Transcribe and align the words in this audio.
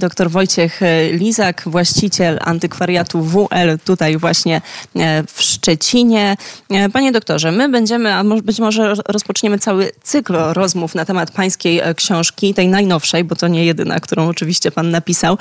Dr 0.00 0.30
Wojciech 0.30 0.80
Lizak, 1.12 1.62
właściciel 1.66 2.38
antykwariatu 2.44 3.22
WL 3.22 3.78
tutaj 3.84 4.16
właśnie 4.16 4.60
e, 4.96 5.22
w 5.26 5.42
Szczecinie. 5.42 6.36
E, 6.70 6.88
panie 6.88 7.12
doktorze, 7.12 7.52
my 7.52 7.68
będziemy, 7.68 8.14
a 8.14 8.24
być 8.24 8.58
może 8.58 8.94
rozpoczniemy 9.08 9.58
cały 9.58 9.90
cykl 10.02 10.34
rozmów 10.52 10.94
na 10.94 11.04
temat 11.04 11.30
pańskiej 11.30 11.78
e, 11.78 11.94
książki, 11.94 12.54
tej 12.54 12.68
najnowszej, 12.68 13.24
bo 13.24 13.36
to 13.36 13.48
nie 13.48 13.64
jedyna, 13.64 14.00
którą 14.00 14.28
oczywiście 14.28 14.70
pan 14.70 14.90
napisał. 14.90 15.38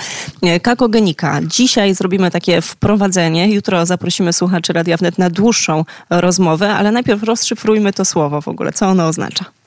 Kakogenika. 0.61 1.39
Dzisiaj 1.41 1.95
zrobimy 1.95 2.31
takie 2.31 2.61
wprowadzenie, 2.61 3.53
jutro 3.53 3.85
zaprosimy 3.85 4.33
słuchaczy 4.33 4.73
Radia 4.73 4.97
Wnet 4.97 5.17
na 5.17 5.29
dłuższą 5.29 5.85
rozmowę, 6.09 6.73
ale 6.73 6.91
najpierw 6.91 7.23
rozszyfrujmy 7.23 7.93
to 7.93 8.05
słowo 8.05 8.41
w 8.41 8.47
ogóle, 8.47 8.73
co 8.73 8.87
ono 8.87 9.07
oznacza. 9.07 9.58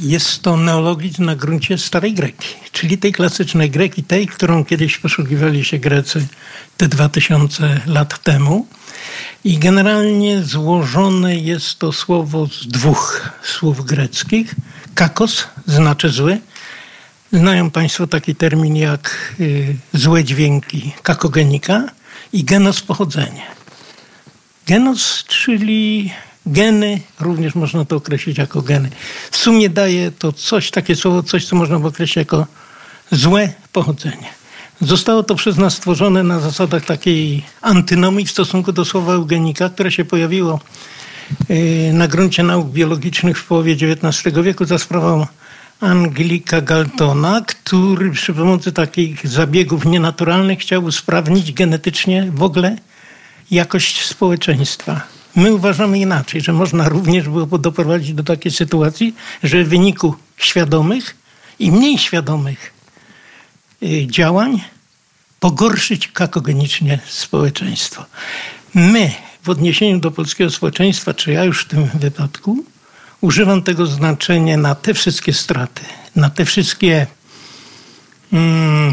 Jest 0.00 0.42
to 0.42 0.56
neologizm 0.56 1.24
na 1.24 1.36
gruncie 1.36 1.78
starej 1.78 2.14
Greki, 2.14 2.48
czyli 2.72 2.98
tej 2.98 3.12
klasycznej 3.12 3.70
Greki, 3.70 4.04
tej, 4.04 4.26
którą 4.26 4.64
kiedyś 4.64 4.98
posługiwali 4.98 5.64
się 5.64 5.78
Grecy 5.78 6.26
te 6.76 6.88
2000 6.88 7.80
lat 7.86 8.22
temu. 8.22 8.66
I 9.44 9.58
generalnie 9.58 10.42
złożone 10.42 11.36
jest 11.36 11.78
to 11.78 11.92
słowo 11.92 12.46
z 12.46 12.66
dwóch 12.66 13.30
słów 13.42 13.84
greckich. 13.84 14.54
Kakos 14.94 15.44
znaczy 15.66 16.08
zły. 16.08 16.38
Znają 17.32 17.70
Państwo 17.70 18.06
taki 18.06 18.34
termin 18.34 18.76
jak 18.76 19.34
y, 19.40 19.76
złe 19.92 20.24
dźwięki, 20.24 20.92
kakogenika 21.02 21.84
i 22.32 22.44
genos 22.44 22.80
pochodzenie. 22.80 23.42
Genos, 24.66 25.24
czyli 25.24 26.12
Geny, 26.46 27.00
również 27.20 27.54
można 27.54 27.84
to 27.84 27.96
określić 27.96 28.38
jako 28.38 28.62
geny. 28.62 28.90
W 29.30 29.36
sumie 29.36 29.70
daje 29.70 30.10
to 30.10 30.32
coś, 30.32 30.70
takie 30.70 30.96
słowo, 30.96 31.22
coś, 31.22 31.44
co 31.44 31.56
można 31.56 31.78
by 31.78 31.86
określić 31.86 32.16
jako 32.16 32.46
złe 33.10 33.52
pochodzenie. 33.72 34.28
Zostało 34.80 35.22
to 35.22 35.34
przez 35.34 35.56
nas 35.56 35.74
stworzone 35.74 36.22
na 36.22 36.40
zasadach 36.40 36.84
takiej 36.84 37.42
antynomii 37.62 38.26
w 38.26 38.30
stosunku 38.30 38.72
do 38.72 38.84
słowa 38.84 39.12
eugenika, 39.12 39.68
które 39.68 39.92
się 39.92 40.04
pojawiło 40.04 40.60
y, 41.50 41.90
na 41.92 42.08
gruncie 42.08 42.42
nauk 42.42 42.68
biologicznych 42.68 43.38
w 43.38 43.44
połowie 43.44 43.72
XIX 43.72 44.34
wieku 44.42 44.64
za 44.64 44.78
sprawą 44.78 45.26
Anglika 45.80 46.60
Galtona, 46.60 47.40
który 47.40 48.10
przy 48.10 48.34
pomocy 48.34 48.72
takich 48.72 49.28
zabiegów 49.28 49.84
nienaturalnych 49.84 50.58
chciał 50.58 50.84
usprawnić 50.84 51.52
genetycznie 51.52 52.30
w 52.34 52.42
ogóle 52.42 52.76
jakość 53.50 54.04
społeczeństwa. 54.04 55.15
My 55.36 55.54
uważamy 55.54 55.98
inaczej, 55.98 56.40
że 56.40 56.52
można 56.52 56.88
również 56.88 57.28
było 57.28 57.58
doprowadzić 57.58 58.12
do 58.12 58.22
takiej 58.22 58.52
sytuacji, 58.52 59.14
że 59.42 59.64
w 59.64 59.68
wyniku 59.68 60.14
świadomych 60.36 61.16
i 61.58 61.72
mniej 61.72 61.98
świadomych 61.98 62.72
y, 63.82 64.06
działań 64.06 64.60
pogorszyć 65.40 66.08
kakogenicznie 66.08 66.98
społeczeństwo. 67.08 68.04
My 68.74 69.12
w 69.42 69.50
odniesieniu 69.50 70.00
do 70.00 70.10
polskiego 70.10 70.50
społeczeństwa, 70.50 71.14
czy 71.14 71.32
ja 71.32 71.44
już 71.44 71.62
w 71.62 71.68
tym 71.68 71.84
wypadku, 71.94 72.64
używam 73.20 73.62
tego 73.62 73.86
znaczenia 73.86 74.56
na 74.56 74.74
te 74.74 74.94
wszystkie 74.94 75.32
straty, 75.32 75.82
na 76.16 76.30
te 76.30 76.44
wszystkie 76.44 77.06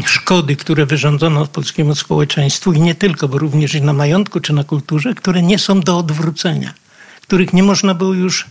szkody, 0.06 0.56
które 0.56 0.86
wyrządzono 0.86 1.46
polskiemu 1.46 1.94
społeczeństwu 1.94 2.72
i 2.72 2.80
nie 2.80 2.94
tylko, 2.94 3.28
bo 3.28 3.38
również 3.38 3.74
i 3.74 3.82
na 3.82 3.92
majątku 3.92 4.40
czy 4.40 4.52
na 4.52 4.64
kulturze, 4.64 5.14
które 5.14 5.42
nie 5.42 5.58
są 5.58 5.80
do 5.80 5.98
odwrócenia, 5.98 6.74
których 7.22 7.52
nie 7.52 7.62
można 7.62 7.94
było 7.94 8.14
już 8.14 8.46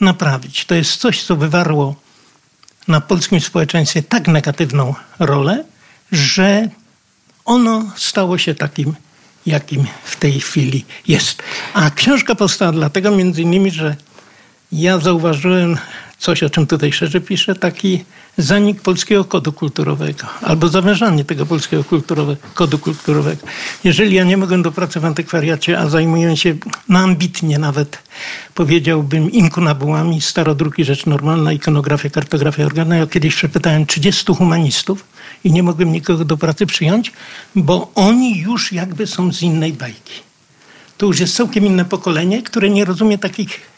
naprawić. 0.00 0.64
To 0.64 0.74
jest 0.74 0.96
coś, 0.96 1.22
co 1.22 1.36
wywarło 1.36 1.94
na 2.88 3.00
polskim 3.00 3.40
społeczeństwie 3.40 4.02
tak 4.02 4.28
negatywną 4.28 4.94
rolę, 5.18 5.64
że 6.12 6.68
ono 7.44 7.90
stało 7.96 8.38
się 8.38 8.54
takim, 8.54 8.94
jakim 9.46 9.86
w 10.04 10.16
tej 10.16 10.40
chwili 10.40 10.84
jest. 11.08 11.42
A 11.74 11.90
książka 11.90 12.34
powstała 12.34 12.72
dlatego 12.72 13.10
między 13.10 13.42
innymi, 13.42 13.70
że 13.70 13.96
ja 14.72 14.98
zauważyłem 14.98 15.78
coś, 16.22 16.42
o 16.42 16.50
czym 16.50 16.66
tutaj 16.66 16.92
szerzej 16.92 17.20
piszę, 17.20 17.54
taki 17.54 18.04
zanik 18.38 18.80
polskiego 18.80 19.24
kodu 19.24 19.52
kulturowego 19.52 20.26
albo 20.42 20.68
zawężanie 20.68 21.24
tego 21.24 21.46
polskiego 21.46 21.84
kulturowe, 21.84 22.36
kodu 22.54 22.78
kulturowego. 22.78 23.46
Jeżeli 23.84 24.16
ja 24.16 24.24
nie 24.24 24.36
mogę 24.36 24.62
do 24.62 24.72
pracy 24.72 25.00
w 25.00 25.04
antykwariacie, 25.04 25.78
a 25.78 25.88
zajmuję 25.88 26.36
się 26.36 26.54
no 26.88 26.98
ambitnie 26.98 27.58
nawet, 27.58 27.98
powiedziałbym, 28.54 29.32
inkunabułami, 29.32 30.20
starodruki, 30.20 30.84
rzecz 30.84 31.06
normalna, 31.06 31.52
ikonografia, 31.52 32.10
kartografia 32.10 32.64
organa. 32.64 32.96
Ja 32.96 33.06
kiedyś 33.06 33.34
przepytałem 33.34 33.86
30 33.86 34.34
humanistów 34.34 35.04
i 35.44 35.52
nie 35.52 35.62
mogłem 35.62 35.92
nikogo 35.92 36.24
do 36.24 36.36
pracy 36.36 36.66
przyjąć, 36.66 37.12
bo 37.54 37.90
oni 37.94 38.38
już 38.38 38.72
jakby 38.72 39.06
są 39.06 39.32
z 39.32 39.42
innej 39.42 39.72
bajki. 39.72 40.14
To 40.98 41.06
już 41.06 41.20
jest 41.20 41.36
całkiem 41.36 41.66
inne 41.66 41.84
pokolenie, 41.84 42.42
które 42.42 42.70
nie 42.70 42.84
rozumie 42.84 43.18
takich 43.18 43.71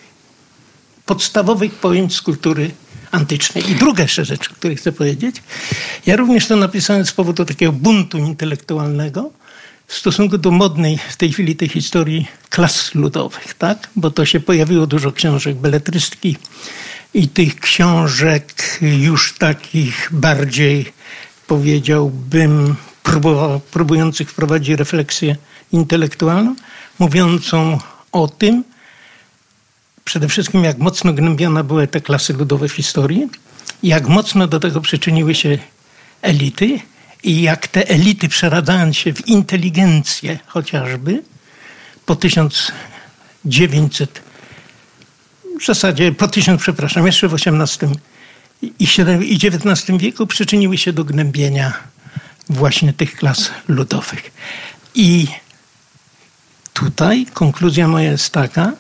podstawowych 1.07 1.75
pojęć 1.75 2.15
z 2.17 2.23
kultury 2.23 2.71
antycznej. 3.11 3.71
I 3.71 3.75
druga 3.75 4.03
jeszcze 4.03 4.25
rzecz, 4.25 4.51
o 4.51 4.55
której 4.55 4.77
chcę 4.77 4.93
powiedzieć. 4.93 5.37
Ja 6.07 6.17
również 6.17 6.47
to 6.47 6.57
napisałem 6.57 7.07
z 7.07 7.13
powodu 7.13 7.45
takiego 7.45 7.73
buntu 7.73 8.19
intelektualnego 8.19 9.31
w 9.87 9.95
stosunku 9.95 10.39
do 10.39 10.51
modnej 10.51 10.99
w 11.09 11.17
tej 11.17 11.33
chwili 11.33 11.57
tej 11.57 11.69
historii 11.69 12.27
klas 12.51 12.95
ludowych, 12.95 13.55
tak? 13.55 13.89
Bo 13.97 14.11
to 14.11 14.25
się 14.25 14.41
pojawiło 14.41 14.87
dużo 14.87 15.13
książek 15.13 15.57
beletrystyki 15.57 16.37
i 17.15 17.29
tych 17.29 17.61
książek 17.61 18.79
już 18.81 19.35
takich 19.39 20.09
bardziej, 20.13 20.93
powiedziałbym, 21.47 22.77
próbujących 23.71 24.31
wprowadzić 24.31 24.79
refleksję 24.79 25.37
intelektualną, 25.73 26.55
mówiącą 26.99 27.79
o 28.13 28.29
tym, 28.29 28.65
przede 30.05 30.29
wszystkim 30.29 30.65
jak 30.65 30.79
mocno 30.79 31.13
gnębione 31.13 31.65
były 31.65 31.87
te 31.87 32.01
klasy 32.01 32.33
ludowe 32.33 32.69
w 32.69 32.73
historii, 32.73 33.29
jak 33.83 34.09
mocno 34.09 34.47
do 34.47 34.61
tego 34.61 34.81
przyczyniły 34.81 35.35
się 35.35 35.59
elity 36.23 36.81
i 37.23 37.43
jak 37.43 37.69
te 37.69 37.89
elity 37.89 38.29
przeradzając 38.29 38.97
się 38.97 39.13
w 39.13 39.29
inteligencję 39.29 40.39
chociażby 40.47 41.23
po 42.07 42.17
1900, 42.17 44.23
w 45.61 45.65
zasadzie 45.65 46.13
po 46.13 46.29
1000, 46.29 46.63
przepraszam, 46.63 47.07
jeszcze 47.07 47.29
w 47.29 47.35
XVIII 47.35 47.95
i 49.29 49.35
XIX 49.35 49.99
wieku 49.99 50.27
przyczyniły 50.27 50.79
się 50.79 50.93
do 50.93 51.05
gnębienia 51.05 51.73
właśnie 52.49 52.93
tych 52.93 53.17
klas 53.17 53.51
ludowych. 53.69 54.33
I 54.95 55.27
tutaj 56.73 57.27
konkluzja 57.35 57.89
moja 57.89 58.11
jest 58.11 58.31
taka, 58.31 58.73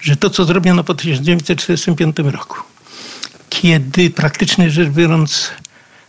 że 0.00 0.16
to, 0.16 0.30
co 0.30 0.44
zrobiono 0.44 0.84
po 0.84 0.94
1945 0.94 2.16
roku, 2.18 2.56
kiedy 3.50 4.10
praktycznie 4.10 4.70
rzecz 4.70 4.88
biorąc 4.88 5.50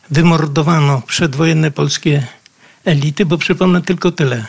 wymordowano 0.10 1.02
przedwojenne 1.02 1.72
polskie 1.72 2.28
elity, 2.86 3.26
bo 3.26 3.38
przypomnę 3.38 3.82
tylko 3.82 4.12
tyle, 4.12 4.46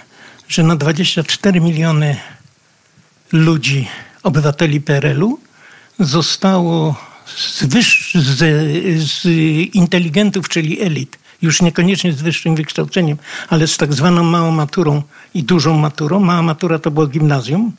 że 0.48 0.62
na 0.62 0.76
24 0.76 1.60
miliony 1.60 2.16
ludzi, 3.32 3.88
obywateli 4.22 4.80
PRL-u 4.80 5.38
zostało 5.98 6.94
z, 7.36 7.64
wyż, 7.64 8.12
z, 8.14 8.38
z 9.02 9.24
inteligentów, 9.74 10.48
czyli 10.48 10.80
elit, 10.80 11.18
już 11.42 11.62
niekoniecznie 11.62 12.12
z 12.12 12.22
wyższym 12.22 12.54
wykształceniem, 12.54 13.18
ale 13.48 13.66
z 13.66 13.76
tak 13.76 13.92
zwaną 13.92 14.24
małą 14.24 14.50
maturą 14.50 15.02
i 15.34 15.42
dużą 15.42 15.78
maturą. 15.78 16.20
Mała 16.20 16.42
matura 16.42 16.78
to 16.78 16.90
było 16.90 17.06
gimnazjum, 17.06 17.72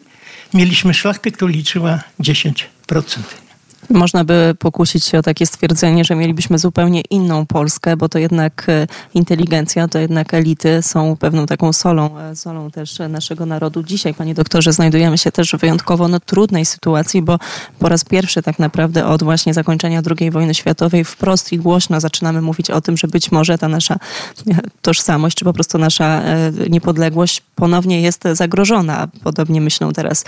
mieliśmy 0.54 0.94
szlachtę, 0.94 1.32
która 1.32 1.52
liczyła 1.52 2.00
10%. 2.20 2.64
Można 3.90 4.24
by 4.24 4.56
pokusić 4.60 5.06
się 5.06 5.20
o 5.20 5.22
takie 5.22 5.46
stwierdzenie, 5.46 6.06
że 6.06 6.16
mielibyśmy 6.16 6.60
zupełnie 6.60 7.02
inną 7.02 7.46
Polskę, 7.46 7.98
bo 7.98 8.10
to 8.10 8.20
jednak 8.20 8.66
e, 8.70 8.88
inteligencja, 9.14 9.88
to 9.88 10.00
jednak 10.00 10.34
elity 10.34 10.82
są 10.82 11.18
pewną 11.18 11.46
taką 11.46 11.74
solą, 11.74 12.20
e, 12.20 12.36
solą 12.36 12.72
też 12.72 13.00
naszego 13.10 13.46
narodu. 13.46 13.84
Dzisiaj, 13.84 14.14
panie 14.14 14.34
doktorze, 14.34 14.74
znajdujemy 14.74 15.18
się 15.18 15.32
też 15.32 15.52
w 15.52 15.58
wyjątkowo 15.58 16.08
no, 16.08 16.20
trudnej 16.20 16.66
sytuacji, 16.66 17.22
bo 17.22 17.40
po 17.80 17.90
raz 17.90 18.04
pierwszy 18.04 18.42
tak 18.42 18.60
naprawdę 18.60 19.06
od 19.06 19.24
właśnie 19.24 19.54
zakończenia 19.54 20.02
II 20.20 20.32
wojny 20.32 20.54
światowej 20.54 21.06
wprost 21.06 21.54
i 21.54 21.58
głośno 21.58 22.00
zaczynamy 22.00 22.42
mówić 22.42 22.72
o 22.72 22.82
tym, 22.82 22.98
że 22.98 23.08
być 23.08 23.32
może 23.32 23.58
ta 23.58 23.68
nasza 23.68 23.96
e, 23.96 24.00
tożsamość, 24.82 25.38
czy 25.38 25.46
po 25.46 25.54
prostu 25.54 25.78
nasza 25.78 26.22
niepodległość 26.70 27.44
ponownie 27.56 28.02
jest 28.02 28.24
zagrożona. 28.34 29.08
Podobnie 29.24 29.62
myślą 29.62 29.94
teraz 29.94 30.26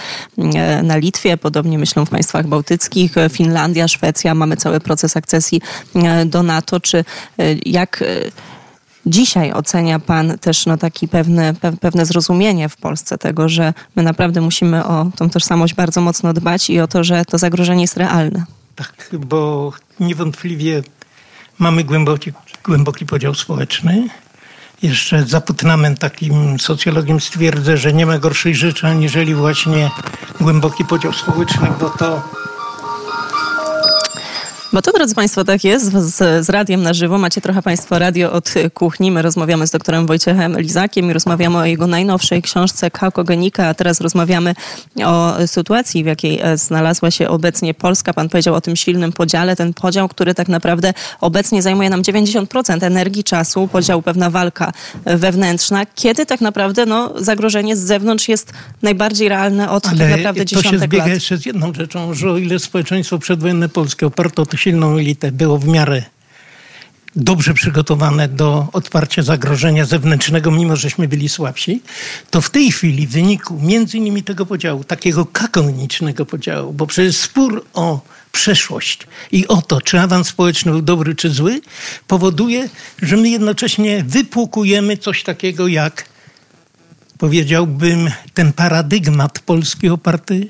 na 0.83 0.97
Litwie, 0.97 1.37
podobnie 1.37 1.79
myślą 1.79 2.05
w 2.05 2.09
państwach 2.09 2.47
bałtyckich, 2.47 3.15
Finlandii, 3.29 3.48
Finlandia, 3.49 3.87
Szwecja, 3.87 4.35
mamy 4.35 4.57
cały 4.57 4.79
proces 4.79 5.17
akcesji 5.17 5.61
e, 5.95 6.25
do 6.25 6.43
NATO, 6.43 6.79
czy 6.79 6.97
e, 6.97 7.03
jak 7.65 8.01
e, 8.01 8.05
dzisiaj 9.05 9.51
ocenia 9.53 9.99
Pan 9.99 10.37
też 10.37 10.65
no, 10.65 10.77
taki 10.77 11.07
pewne, 11.07 11.53
pewne 11.81 12.05
zrozumienie 12.05 12.69
w 12.69 12.77
Polsce 12.77 13.17
tego, 13.17 13.49
że 13.49 13.73
my 13.95 14.03
naprawdę 14.03 14.41
musimy 14.41 14.85
o 14.85 15.11
tą 15.15 15.29
tożsamość 15.29 15.73
bardzo 15.73 16.01
mocno 16.01 16.33
dbać 16.33 16.69
i 16.69 16.79
o 16.79 16.87
to, 16.87 17.03
że 17.03 17.25
to 17.25 17.37
zagrożenie 17.37 17.81
jest 17.81 17.97
realne? 17.97 18.45
Tak, 18.75 19.09
bo 19.13 19.71
niewątpliwie 19.99 20.83
mamy 21.59 21.83
głęboki, 21.83 22.31
głęboki 22.65 23.05
podział 23.05 23.35
społeczny. 23.35 24.07
Jeszcze 24.81 25.25
za 25.25 25.41
Putnamem, 25.41 25.97
takim 25.97 26.59
socjologiem, 26.59 27.19
stwierdzę, 27.19 27.77
że 27.77 27.93
nie 27.93 28.05
ma 28.05 28.17
gorszej 28.17 28.55
rzeczy, 28.55 28.87
aniżeli 28.87 29.35
właśnie 29.35 29.91
głęboki 30.41 30.85
podział 30.85 31.13
społeczny, 31.13 31.67
bo 31.79 31.89
to 31.89 32.21
bo 34.73 34.81
to, 34.81 34.91
drodzy 34.91 35.15
Państwo, 35.15 35.43
tak 35.43 35.63
jest 35.63 35.91
z, 35.91 36.45
z 36.45 36.49
radiem 36.49 36.81
na 36.81 36.93
żywo. 36.93 37.17
Macie 37.17 37.41
trochę 37.41 37.61
Państwo 37.61 37.99
radio 37.99 38.31
od 38.31 38.53
kuchni. 38.73 39.11
My 39.11 39.21
rozmawiamy 39.21 39.67
z 39.67 39.71
doktorem 39.71 40.07
Wojciechem 40.07 40.59
Lizakiem 40.59 41.09
i 41.09 41.13
rozmawiamy 41.13 41.57
o 41.57 41.65
jego 41.65 41.87
najnowszej 41.87 42.41
książce 42.41 42.91
Kalkogenika, 42.91 43.67
a 43.67 43.73
teraz 43.73 44.01
rozmawiamy 44.01 44.55
o 45.05 45.33
sytuacji, 45.47 46.03
w 46.03 46.07
jakiej 46.07 46.39
e, 46.41 46.57
znalazła 46.57 47.11
się 47.11 47.29
obecnie 47.29 47.73
Polska. 47.73 48.13
Pan 48.13 48.29
powiedział 48.29 48.55
o 48.55 48.61
tym 48.61 48.75
silnym 48.75 49.11
podziale. 49.11 49.55
Ten 49.55 49.73
podział, 49.73 50.09
który 50.09 50.33
tak 50.33 50.47
naprawdę 50.47 50.93
obecnie 51.21 51.61
zajmuje 51.61 51.89
nam 51.89 52.01
90% 52.01 52.83
energii, 52.83 53.23
czasu, 53.23 53.67
podział, 53.67 54.01
pewna 54.01 54.29
walka 54.29 54.71
wewnętrzna. 55.05 55.85
Kiedy 55.95 56.25
tak 56.25 56.41
naprawdę 56.41 56.85
no, 56.85 57.13
zagrożenie 57.15 57.75
z 57.75 57.79
zewnątrz 57.79 58.27
jest 58.29 58.53
najbardziej 58.81 59.29
realne 59.29 59.69
od 59.69 59.87
Ale 59.87 59.97
tak 59.97 60.17
naprawdę 60.17 60.45
dziesiątek 60.45 60.71
lat? 60.71 60.81
to 60.81 60.85
się 60.85 60.87
zbiega 60.87 61.07
jeszcze 61.07 61.37
z 61.37 61.45
jedną 61.45 61.73
rzeczą, 61.73 62.13
że 62.13 62.31
o 62.31 62.37
ile 62.37 62.59
społeczeństwo 62.59 63.19
przedwojenne 63.19 63.69
polskie 63.69 64.07
oparto 64.07 64.41
silną 64.59 64.97
elitę 64.97 65.31
było 65.31 65.57
w 65.57 65.67
miarę 65.67 66.03
dobrze 67.15 67.53
przygotowane 67.53 68.27
do 68.27 68.67
odparcia 68.73 69.21
zagrożenia 69.21 69.85
zewnętrznego, 69.85 70.51
mimo 70.51 70.75
żeśmy 70.75 71.07
byli 71.07 71.29
słabsi, 71.29 71.81
to 72.29 72.41
w 72.41 72.49
tej 72.49 72.71
chwili 72.71 73.07
w 73.07 73.11
wyniku 73.11 73.59
między 73.61 73.97
innymi 73.97 74.23
tego 74.23 74.45
podziału, 74.45 74.83
takiego 74.83 75.25
kakonicznego 75.25 76.25
podziału, 76.25 76.73
bo 76.73 76.87
przecież 76.87 77.17
spór 77.17 77.65
o 77.73 77.99
przeszłość 78.31 79.07
i 79.31 79.47
o 79.47 79.61
to, 79.61 79.81
czy 79.81 79.99
awans 79.99 80.27
społeczny 80.27 80.71
był 80.71 80.81
dobry 80.81 81.15
czy 81.15 81.29
zły, 81.29 81.61
powoduje, 82.07 82.69
że 83.01 83.17
my 83.17 83.29
jednocześnie 83.29 84.03
wypłukujemy 84.03 84.97
coś 84.97 85.23
takiego 85.23 85.67
jak, 85.67 86.05
powiedziałbym, 87.17 88.11
ten 88.33 88.53
paradygmat 88.53 89.39
polski 89.39 89.89
oparty 89.89 90.47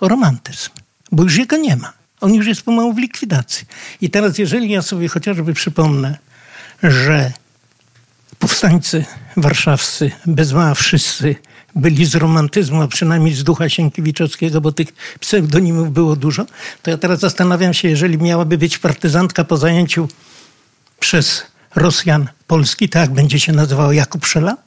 o 0.00 0.08
romantyzm, 0.08 0.70
bo 1.12 1.22
już 1.22 1.36
jego 1.36 1.56
nie 1.56 1.76
ma. 1.76 1.95
On 2.20 2.34
już 2.34 2.46
jest 2.46 2.62
pomału 2.62 2.92
w 2.92 2.98
likwidacji. 2.98 3.66
I 4.00 4.10
teraz, 4.10 4.38
jeżeli 4.38 4.70
ja 4.70 4.82
sobie 4.82 5.08
chociażby 5.08 5.54
przypomnę, 5.54 6.18
że 6.82 7.32
powstańcy 8.38 9.04
warszawscy, 9.36 10.10
bez 10.26 10.52
mała 10.52 10.74
wszyscy, 10.74 11.36
byli 11.76 12.06
z 12.06 12.14
romantyzmu, 12.14 12.82
a 12.82 12.88
przynajmniej 12.88 13.34
z 13.34 13.44
ducha 13.44 13.68
Sienkiewiczowskiego, 13.68 14.60
bo 14.60 14.72
tych 14.72 14.88
pseudonimów 15.20 15.92
było 15.92 16.16
dużo, 16.16 16.46
to 16.82 16.90
ja 16.90 16.98
teraz 16.98 17.20
zastanawiam 17.20 17.74
się, 17.74 17.88
jeżeli 17.88 18.18
miałaby 18.18 18.58
być 18.58 18.78
partyzantka 18.78 19.44
po 19.44 19.56
zajęciu 19.56 20.08
przez 21.00 21.42
Rosjan 21.74 22.28
Polski, 22.46 22.88
tak 22.88 23.10
będzie 23.10 23.40
się 23.40 23.52
nazywała 23.52 23.94
Jakub 23.94 24.26
Szela? 24.26 24.65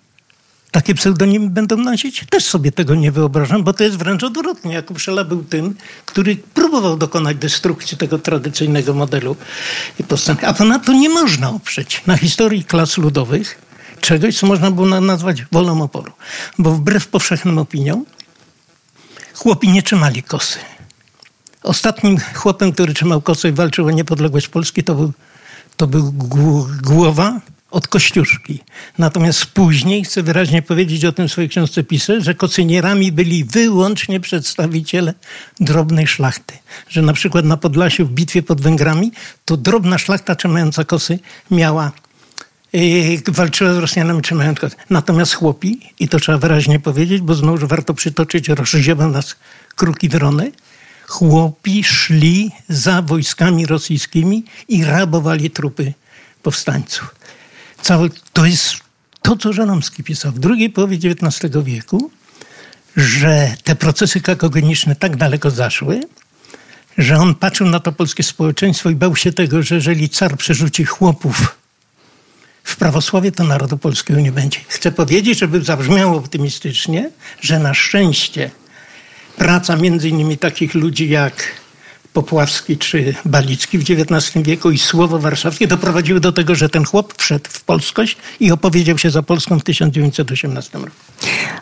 Takie 0.71 0.95
pseudonimy 0.95 1.49
będą 1.49 1.77
nosić? 1.77 2.25
Też 2.29 2.45
sobie 2.45 2.71
tego 2.71 2.95
nie 2.95 3.11
wyobrażam, 3.11 3.63
bo 3.63 3.73
to 3.73 3.83
jest 3.83 3.97
wręcz 3.97 4.23
odwrotnie. 4.23 4.73
Jakub 4.73 4.99
Szela 4.99 5.23
był 5.23 5.43
tym, 5.43 5.75
który 6.05 6.35
próbował 6.35 6.97
dokonać 6.97 7.37
destrukcji 7.37 7.97
tego 7.97 8.19
tradycyjnego 8.19 8.93
modelu 8.93 9.35
postępu. 10.07 10.45
A 10.45 10.53
ponadto 10.53 10.93
nie 10.93 11.09
można 11.09 11.49
oprzeć 11.49 12.01
na 12.07 12.17
historii 12.17 12.63
klas 12.63 12.97
ludowych 12.97 13.61
czegoś, 14.01 14.37
co 14.37 14.47
można 14.47 14.71
było 14.71 14.87
nazwać 14.87 15.45
wolą 15.51 15.81
oporu. 15.81 16.11
Bo 16.57 16.71
wbrew 16.71 17.07
powszechnym 17.07 17.57
opiniom 17.57 18.05
chłopi 19.33 19.69
nie 19.69 19.83
trzymali 19.83 20.23
kosy. 20.23 20.59
Ostatnim 21.63 22.17
chłopem, 22.33 22.71
który 22.71 22.93
trzymał 22.93 23.21
kosę 23.21 23.49
i 23.49 23.51
walczył 23.51 23.87
o 23.87 23.91
niepodległość 23.91 24.47
Polski, 24.47 24.83
to 24.83 24.95
był, 24.95 25.13
to 25.77 25.87
był 25.87 26.13
głowa 26.83 27.41
od 27.71 27.87
Kościuszki. 27.87 28.59
Natomiast 28.97 29.45
później, 29.45 30.03
chcę 30.03 30.23
wyraźnie 30.23 30.61
powiedzieć 30.61 31.05
o 31.05 31.11
tym 31.11 31.27
w 31.27 31.31
swojej 31.31 31.49
książce 31.49 31.83
piszę, 31.83 32.21
że 32.21 32.33
kocynierami 32.33 33.11
byli 33.11 33.45
wyłącznie 33.45 34.19
przedstawiciele 34.19 35.13
drobnej 35.59 36.07
szlachty. 36.07 36.53
Że 36.89 37.01
na 37.01 37.13
przykład 37.13 37.45
na 37.45 37.57
Podlasiu 37.57 38.05
w 38.05 38.11
bitwie 38.11 38.43
pod 38.43 38.61
Węgrami 38.61 39.11
to 39.45 39.57
drobna 39.57 39.97
szlachta 39.97 40.35
trzymająca 40.35 40.83
kosy 40.83 41.19
miała 41.51 41.91
yy, 42.73 43.21
walczyła 43.27 43.73
z 43.73 43.77
Rosjanami 43.77 44.21
trzymając 44.21 44.59
kosy. 44.59 44.75
Natomiast 44.89 45.33
chłopi, 45.33 45.79
i 45.99 46.07
to 46.07 46.19
trzeba 46.19 46.37
wyraźnie 46.37 46.79
powiedzieć, 46.79 47.21
bo 47.21 47.35
znowu 47.35 47.67
warto 47.67 47.93
przytoczyć, 47.93 48.49
rozrzewą 48.49 49.09
nas 49.09 49.35
kruki 49.75 50.09
wrony, 50.09 50.51
chłopi 51.07 51.83
szli 51.83 52.51
za 52.69 53.01
wojskami 53.01 53.65
rosyjskimi 53.65 54.43
i 54.67 54.83
rabowali 54.83 55.51
trupy 55.51 55.93
powstańców. 56.43 57.15
Całe, 57.81 58.09
to 58.33 58.45
jest 58.45 58.73
to, 59.21 59.35
co 59.35 59.53
Żanomski 59.53 60.03
pisał 60.03 60.31
w 60.31 60.39
drugiej 60.39 60.69
połowie 60.69 60.97
XIX 60.97 61.55
wieku, 61.63 62.11
że 62.95 63.55
te 63.63 63.75
procesy 63.75 64.21
kakogeniczne 64.21 64.95
tak 64.95 65.15
daleko 65.15 65.51
zaszły, 65.51 66.01
że 66.97 67.17
on 67.17 67.35
patrzył 67.35 67.67
na 67.67 67.79
to 67.79 67.91
polskie 67.91 68.23
społeczeństwo 68.23 68.89
i 68.89 68.95
bał 68.95 69.15
się 69.15 69.33
tego, 69.33 69.63
że 69.63 69.75
jeżeli 69.75 70.09
car 70.09 70.37
przerzuci 70.37 70.85
chłopów 70.85 71.57
w 72.63 72.75
prawosławie, 72.75 73.31
to 73.31 73.43
narodu 73.43 73.77
polskiego 73.77 74.19
nie 74.19 74.31
będzie. 74.31 74.59
Chcę 74.67 74.91
powiedzieć, 74.91 75.39
żeby 75.39 75.61
zabrzmiało 75.61 76.17
optymistycznie, 76.17 77.11
że 77.41 77.59
na 77.59 77.73
szczęście 77.73 78.51
praca 79.37 79.75
między 79.75 80.09
innymi 80.09 80.37
takich 80.37 80.73
ludzi 80.73 81.09
jak 81.09 81.43
Popławski 82.13 82.77
czy 82.77 83.15
Balicki 83.25 83.77
w 83.77 83.81
XIX 83.81 84.43
wieku 84.45 84.71
i 84.71 84.77
słowo 84.77 85.19
warszawskie 85.19 85.67
doprowadziły 85.67 86.19
do 86.19 86.31
tego, 86.31 86.55
że 86.55 86.69
ten 86.69 86.85
chłop 86.85 87.13
wszedł 87.17 87.49
w 87.49 87.63
polskość 87.63 88.17
i 88.39 88.51
opowiedział 88.51 88.97
się 88.97 89.09
za 89.09 89.23
Polską 89.23 89.59
w 89.59 89.63
1918 89.63 90.77
roku. 90.77 90.91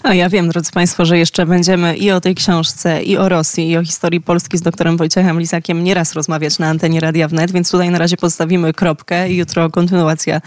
A 0.04 0.14
ja 0.14 0.30
wiem, 0.30 0.50
drodzy 0.50 0.72
Państwo, 0.72 1.06
że 1.06 1.18
jeszcze 1.18 1.46
będziemy 1.46 1.98
i 1.98 2.12
o 2.12 2.22
tej 2.22 2.36
książce, 2.36 3.04
i 3.04 3.18
o 3.18 3.30
Rosji, 3.30 3.70
i 3.70 3.78
o 3.78 3.84
historii 3.84 4.22
Polski 4.22 4.58
z 4.58 4.62
doktorem 4.62 4.98
Wojciechem 4.98 5.40
Lisakiem 5.40 5.84
nieraz 5.84 6.14
rozmawiać 6.14 6.60
na 6.60 6.68
antenie 6.68 7.00
Radia 7.00 7.28
Wnet, 7.28 7.52
więc 7.52 7.72
tutaj 7.72 7.90
na 7.90 7.98
razie 7.98 8.18
postawimy 8.18 8.74
kropkę 8.74 9.30
i 9.30 9.38
jutro 9.38 9.70
kontynuacja 9.70 10.42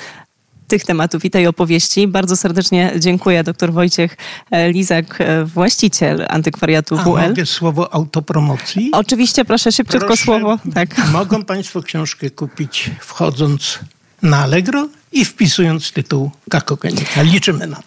tych 0.71 0.85
tematów 0.85 1.25
i 1.25 1.31
tej 1.31 1.47
opowieści. 1.47 2.09
Bardzo 2.09 2.37
serdecznie 2.37 2.93
dziękuję 2.99 3.45
dr 3.45 3.73
Wojciech 3.73 4.17
e, 4.51 4.73
Lizak, 4.73 5.21
e, 5.21 5.45
właściciel 5.45 6.27
antykwariatu 6.29 6.99
A 6.99 7.03
WL. 7.03 7.29
mogę 7.29 7.47
słowo 7.47 7.95
autopromocji? 7.95 8.91
Oczywiście, 8.93 9.45
proszę 9.45 9.73
szybciutko 9.73 10.07
proszę, 10.07 10.25
słowo. 10.25 10.59
Tak. 10.75 10.89
Mogą 11.13 11.45
Państwo 11.45 11.83
książkę 11.83 12.31
kupić 12.31 12.91
wchodząc 13.01 13.79
na 14.23 14.39
Allegro 14.39 14.89
i 15.13 15.25
wpisując 15.25 15.93
tytuł 15.93 16.31
Kakokenika. 16.51 17.23
Liczymy 17.23 17.67
na 17.67 17.77
to. 17.77 17.79